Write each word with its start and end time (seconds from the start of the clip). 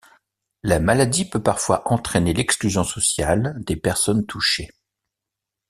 La 0.63 0.79
maladie 0.79 1.29
peut 1.29 1.43
parfois 1.43 1.87
entraîner 1.87 2.33
l'exclusion 2.33 2.83
sociale 2.83 3.61
des 3.63 3.75
personnes 3.75 4.25
touchées. 4.25 4.71